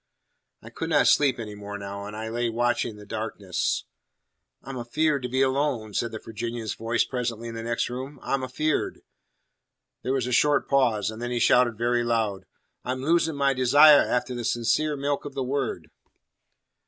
[0.63, 3.85] I could not sleep any more now, and I lay watching the darkness.
[4.63, 8.19] "I'm afeard to be alone!" said the Virginian's voice presently in the next room.
[8.23, 9.01] "I'm afeard."
[10.01, 12.47] There was a short pause, and then he shouted very loud,
[12.83, 15.91] "I'm losin' my desire afteh the sincere milk of the Word!"